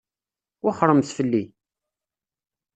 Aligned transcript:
Wexxṛemt 0.63 1.09
fell-i! 1.17 1.43